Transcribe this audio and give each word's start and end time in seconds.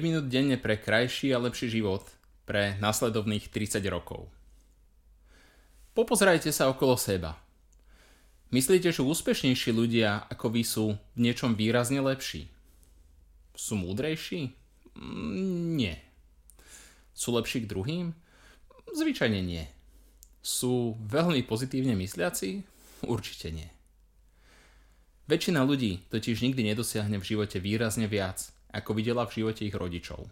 minút 0.00 0.32
denne 0.32 0.56
pre 0.56 0.80
krajší 0.80 1.36
a 1.36 1.42
lepší 1.42 1.68
život 1.68 2.08
pre 2.48 2.80
nasledovných 2.80 3.52
30 3.52 3.84
rokov. 3.92 4.32
Popozerajte 5.92 6.48
sa 6.48 6.72
okolo 6.72 6.96
seba. 6.96 7.36
Myslíte, 8.48 8.92
že 8.92 9.04
úspešnejší 9.04 9.72
ľudia 9.72 10.24
ako 10.28 10.52
vy 10.52 10.62
sú 10.64 10.96
v 11.16 11.18
niečom 11.20 11.52
výrazne 11.52 12.00
lepší? 12.00 12.48
Sú 13.52 13.76
múdrejší? 13.76 14.52
Mm, 14.96 15.76
nie. 15.76 15.94
Sú 17.12 17.36
lepší 17.36 17.64
k 17.64 17.70
druhým? 17.72 18.16
Zvyčajne 18.92 19.40
nie. 19.40 19.64
Sú 20.40 20.96
veľmi 21.00 21.44
pozitívne 21.44 21.96
mysliaci? 21.96 22.64
Určite 23.04 23.52
nie. 23.52 23.68
Väčšina 25.32 25.64
ľudí 25.64 26.04
totiž 26.12 26.44
nikdy 26.44 26.72
nedosiahne 26.72 27.16
v 27.16 27.24
živote 27.24 27.56
výrazne 27.56 28.04
viac, 28.04 28.52
ako 28.72 28.96
videla 28.96 29.28
v 29.28 29.44
živote 29.44 29.68
ich 29.68 29.76
rodičov. 29.76 30.24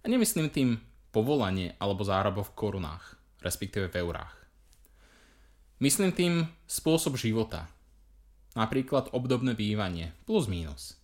A 0.00 0.06
nemyslím 0.06 0.48
tým 0.52 0.78
povolanie 1.10 1.74
alebo 1.80 2.04
zárobo 2.04 2.44
v 2.44 2.54
korunách, 2.54 3.16
respektíve 3.40 3.88
v 3.88 4.04
eurách. 4.04 4.34
Myslím 5.80 6.12
tým 6.12 6.46
spôsob 6.68 7.16
života, 7.16 7.70
napríklad 8.58 9.14
obdobné 9.14 9.54
bývanie, 9.54 10.12
plus 10.26 10.50
mínus. 10.50 10.98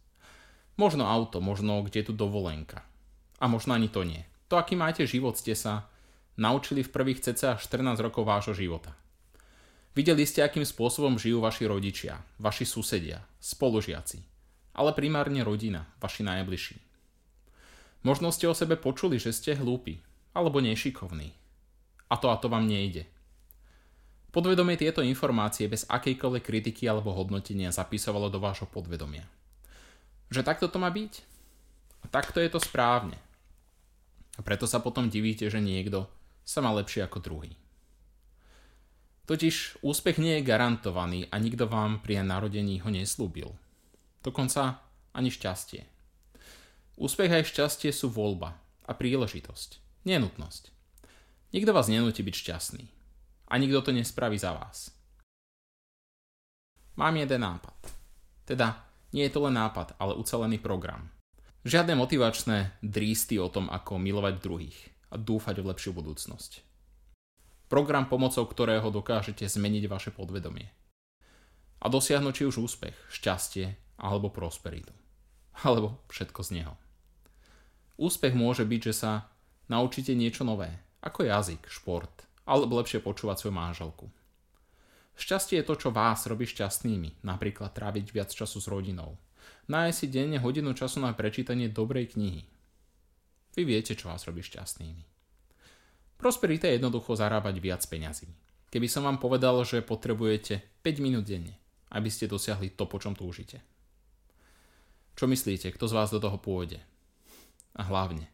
Možno 0.74 1.06
auto, 1.06 1.38
možno 1.38 1.86
kde 1.86 2.10
tu 2.10 2.12
dovolenka. 2.12 2.82
A 3.38 3.46
možno 3.46 3.78
ani 3.78 3.86
to 3.86 4.02
nie. 4.02 4.26
To, 4.50 4.58
aký 4.58 4.74
máte 4.74 5.06
život, 5.06 5.38
ste 5.38 5.54
sa 5.54 5.86
naučili 6.34 6.82
v 6.82 6.90
prvých 6.90 7.22
cca 7.22 7.54
14 7.54 7.94
rokov 8.02 8.26
vášho 8.26 8.54
života. 8.58 8.90
Videli 9.94 10.26
ste, 10.26 10.42
akým 10.42 10.66
spôsobom 10.66 11.14
žijú 11.22 11.38
vaši 11.38 11.70
rodičia, 11.70 12.18
vaši 12.42 12.66
susedia, 12.66 13.22
spolužiaci, 13.38 14.33
ale 14.74 14.90
primárne 14.92 15.40
rodina, 15.46 15.86
vaši 16.02 16.26
najbližší. 16.26 16.76
Možno 18.04 18.28
ste 18.34 18.50
o 18.50 18.54
sebe 18.54 18.76
počuli, 18.76 19.16
že 19.16 19.32
ste 19.32 19.56
hlúpi 19.56 20.02
alebo 20.36 20.60
nešikovní. 20.60 21.32
A 22.12 22.20
to 22.20 22.28
a 22.28 22.36
to 22.36 22.52
vám 22.52 22.68
nejde. 22.68 23.08
Podvedomie 24.34 24.74
tieto 24.74 25.00
informácie 25.00 25.70
bez 25.70 25.86
akejkoľvek 25.86 26.42
kritiky 26.42 26.90
alebo 26.90 27.14
hodnotenia 27.14 27.70
zapisovalo 27.70 28.28
do 28.28 28.42
vášho 28.42 28.66
podvedomia. 28.66 29.24
Že 30.28 30.42
takto 30.42 30.66
to 30.66 30.82
má 30.82 30.90
byť? 30.90 31.22
A 32.02 32.06
takto 32.10 32.42
je 32.42 32.50
to 32.50 32.58
správne. 32.58 33.16
A 34.34 34.42
preto 34.42 34.66
sa 34.66 34.82
potom 34.82 35.06
divíte, 35.06 35.46
že 35.46 35.62
niekto 35.62 36.10
sa 36.42 36.60
má 36.60 36.74
lepšie 36.74 37.06
ako 37.06 37.18
druhý. 37.22 37.54
Totiž 39.24 39.80
úspech 39.80 40.20
nie 40.20 40.36
je 40.36 40.46
garantovaný 40.50 41.30
a 41.32 41.40
nikto 41.40 41.64
vám 41.64 42.04
pri 42.04 42.20
narodení 42.20 42.82
ho 42.84 42.92
neslúbil. 42.92 43.56
Dokonca 44.24 44.80
ani 45.12 45.28
šťastie. 45.28 45.84
Úspech 46.96 47.28
aj 47.28 47.52
šťastie 47.52 47.92
sú 47.92 48.08
voľba 48.08 48.56
a 48.88 48.92
príležitosť, 48.96 50.00
nenutnosť. 50.08 50.72
Nikto 51.52 51.70
vás 51.76 51.92
nenúti 51.92 52.24
byť 52.24 52.34
šťastný. 52.34 52.84
A 53.52 53.60
nikto 53.60 53.84
to 53.84 53.90
nespraví 53.92 54.40
za 54.40 54.56
vás. 54.56 54.88
Mám 56.96 57.20
jeden 57.20 57.44
nápad. 57.44 57.76
Teda, 58.48 58.88
nie 59.12 59.28
je 59.28 59.34
to 59.36 59.44
len 59.44 59.60
nápad, 59.60 59.98
ale 60.00 60.16
ucelený 60.16 60.58
program. 60.58 61.12
Žiadne 61.68 61.92
motivačné 61.92 62.80
drísty 62.80 63.36
o 63.36 63.52
tom, 63.52 63.68
ako 63.68 64.00
milovať 64.00 64.34
druhých 64.40 64.78
a 65.12 65.20
dúfať 65.20 65.60
v 65.60 65.68
lepšiu 65.68 65.92
budúcnosť. 65.92 66.64
Program, 67.68 68.08
pomocou 68.08 68.44
ktorého 68.46 68.88
dokážete 68.88 69.44
zmeniť 69.44 69.84
vaše 69.90 70.10
podvedomie. 70.14 70.70
A 71.84 71.86
dosiahnuť 71.92 72.32
či 72.32 72.42
už 72.48 72.56
úspech, 72.64 72.96
šťastie 73.12 73.83
alebo 73.98 74.30
prosperitu. 74.30 74.92
Alebo 75.62 76.02
všetko 76.10 76.40
z 76.42 76.50
neho. 76.60 76.74
Úspech 77.94 78.34
môže 78.34 78.66
byť, 78.66 78.80
že 78.90 78.94
sa 78.94 79.30
naučíte 79.70 80.18
niečo 80.18 80.42
nové, 80.42 80.70
ako 80.98 81.30
jazyk, 81.30 81.70
šport, 81.70 82.26
alebo 82.42 82.82
lepšie 82.82 82.98
počúvať 82.98 83.36
svoju 83.38 83.54
manželku. 83.54 84.06
Šťastie 85.14 85.62
je 85.62 85.68
to, 85.70 85.78
čo 85.78 85.94
vás 85.94 86.26
robí 86.26 86.42
šťastnými, 86.42 87.22
napríklad 87.22 87.70
tráviť 87.70 88.06
viac 88.10 88.30
času 88.34 88.58
s 88.58 88.66
rodinou. 88.66 89.14
Nájsť 89.70 89.96
si 89.96 90.06
denne 90.10 90.42
hodinu 90.42 90.74
času 90.74 90.98
na 90.98 91.14
prečítanie 91.14 91.70
dobrej 91.70 92.18
knihy. 92.18 92.42
Vy 93.54 93.62
viete, 93.62 93.94
čo 93.94 94.10
vás 94.10 94.26
robí 94.26 94.42
šťastnými. 94.42 95.06
Prosperita 96.18 96.66
je 96.66 96.82
jednoducho 96.82 97.14
zarábať 97.14 97.54
viac 97.62 97.82
peňazí. 97.86 98.26
Keby 98.74 98.90
som 98.90 99.06
vám 99.06 99.22
povedal, 99.22 99.54
že 99.62 99.86
potrebujete 99.86 100.82
5 100.82 100.98
minút 100.98 101.30
denne, 101.30 101.54
aby 101.94 102.10
ste 102.10 102.26
dosiahli 102.26 102.74
to, 102.74 102.90
po 102.90 102.98
čom 102.98 103.14
túžite. 103.14 103.62
Čo 105.14 105.30
myslíte, 105.30 105.70
kto 105.70 105.86
z 105.86 105.94
vás 105.94 106.10
do 106.10 106.18
toho 106.18 106.34
pôjde? 106.42 106.82
A 107.74 107.86
hlavne, 107.86 108.26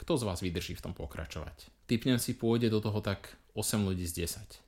kto 0.00 0.16
z 0.16 0.24
vás 0.24 0.40
vydrží 0.40 0.72
v 0.72 0.84
tom 0.88 0.96
pokračovať? 0.96 1.68
Typnem 1.84 2.16
si 2.16 2.32
pôjde 2.32 2.72
do 2.72 2.80
toho 2.80 3.04
tak 3.04 3.36
8 3.52 3.84
ľudí 3.84 4.08
z 4.08 4.24
10. 4.24 4.64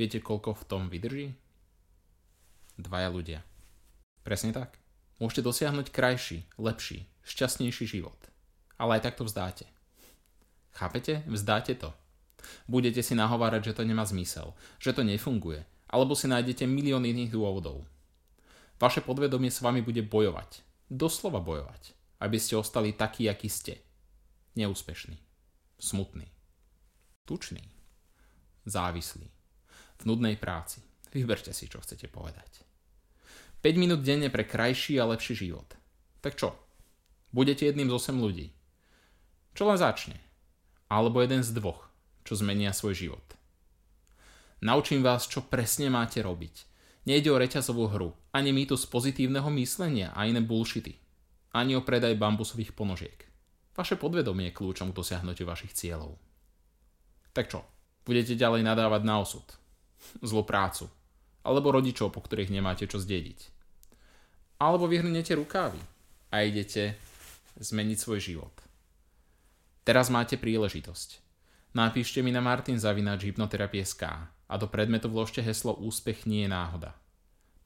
Viete, 0.00 0.18
koľko 0.24 0.54
v 0.56 0.64
tom 0.64 0.82
vydrží? 0.88 1.36
Dvaja 2.78 3.10
ľudia. 3.10 3.40
Presne 4.22 4.54
tak. 4.54 4.78
Môžete 5.18 5.42
dosiahnuť 5.42 5.90
krajší, 5.90 6.46
lepší, 6.56 7.04
šťastnejší 7.26 7.84
život. 7.90 8.16
Ale 8.78 8.96
aj 8.96 9.10
takto 9.10 9.26
vzdáte. 9.26 9.66
Chápete? 10.70 11.26
Vzdáte 11.26 11.74
to. 11.74 11.90
Budete 12.70 13.02
si 13.02 13.18
nahovárať, 13.18 13.74
že 13.74 13.76
to 13.76 13.82
nemá 13.82 14.06
zmysel, 14.06 14.54
že 14.78 14.94
to 14.94 15.02
nefunguje, 15.02 15.66
alebo 15.90 16.14
si 16.14 16.30
nájdete 16.30 16.70
milión 16.70 17.02
iných 17.02 17.34
dôvodov. 17.34 17.82
Vaše 18.78 19.02
podvedomie 19.02 19.50
s 19.50 19.58
vami 19.58 19.82
bude 19.82 20.06
bojovať. 20.06 20.62
Doslova 20.86 21.42
bojovať. 21.42 21.98
Aby 22.22 22.38
ste 22.38 22.54
ostali 22.54 22.94
takí, 22.94 23.26
akí 23.26 23.50
ste. 23.50 23.82
Neúspešní. 24.54 25.18
Smutní. 25.78 26.30
Tučný. 27.26 27.62
Závislí. 28.66 29.26
V 29.98 30.02
nudnej 30.06 30.38
práci. 30.38 30.82
Vyberte 31.10 31.50
si, 31.50 31.66
čo 31.66 31.82
chcete 31.82 32.06
povedať. 32.06 32.62
5 33.62 33.74
minút 33.82 34.06
denne 34.06 34.30
pre 34.30 34.46
krajší 34.46 35.02
a 35.02 35.10
lepší 35.10 35.34
život. 35.34 35.74
Tak 36.22 36.38
čo? 36.38 36.54
Budete 37.34 37.66
jedným 37.66 37.90
z 37.90 38.14
8 38.14 38.14
ľudí. 38.14 38.54
Čo 39.58 39.66
len 39.66 39.78
začne. 39.78 40.22
Alebo 40.86 41.18
jeden 41.18 41.42
z 41.42 41.50
dvoch, 41.50 41.90
čo 42.22 42.38
zmenia 42.38 42.70
svoj 42.70 42.94
život. 42.94 43.26
Naučím 44.62 45.02
vás, 45.02 45.26
čo 45.26 45.42
presne 45.42 45.90
máte 45.90 46.22
robiť 46.22 46.77
Nejde 47.08 47.32
o 47.32 47.40
reťazovú 47.40 47.88
hru, 47.88 48.12
ani 48.36 48.52
mýtus 48.52 48.84
pozitívneho 48.84 49.48
myslenia 49.56 50.12
a 50.12 50.28
iné 50.28 50.44
bullshity. 50.44 50.92
Ani 51.56 51.72
o 51.72 51.80
predaj 51.80 52.12
bambusových 52.20 52.76
ponožiek. 52.76 53.24
Vaše 53.72 53.96
podvedomie 53.96 54.52
je 54.52 54.56
kľúčom 54.60 54.92
k 54.92 54.98
dosiahnutiu 55.00 55.48
vašich 55.48 55.72
cieľov. 55.72 56.20
Tak 57.32 57.48
čo, 57.48 57.64
budete 58.04 58.36
ďalej 58.36 58.60
nadávať 58.60 59.08
na 59.08 59.24
osud, 59.24 59.46
zlú 60.28 60.44
prácu, 60.44 60.92
alebo 61.48 61.72
rodičov, 61.72 62.12
po 62.12 62.20
ktorých 62.20 62.52
nemáte 62.52 62.84
čo 62.84 63.00
zdediť. 63.00 63.56
Alebo 64.60 64.84
vyhrnete 64.84 65.32
rukávy 65.32 65.80
a 66.28 66.44
idete 66.44 67.00
zmeniť 67.56 67.96
svoj 67.96 68.20
život. 68.20 68.52
Teraz 69.80 70.12
máte 70.12 70.36
príležitosť. 70.36 71.24
Napíšte 71.72 72.20
mi 72.20 72.36
na 72.36 72.44
martinzavinač.hypnoterapie.sk 72.44 74.36
a 74.48 74.56
do 74.56 74.66
predmetu 74.66 75.12
vložte 75.12 75.44
heslo 75.44 75.76
Úspech 75.76 76.24
nie 76.24 76.48
je 76.48 76.50
náhoda. 76.50 76.96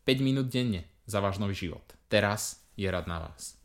5 0.04 0.18
minút 0.18 0.50
denne 0.50 0.84
za 1.06 1.22
váš 1.22 1.38
nový 1.38 1.54
život. 1.54 1.82
Teraz 2.10 2.66
je 2.74 2.90
rad 2.90 3.06
na 3.06 3.22
vás. 3.22 3.61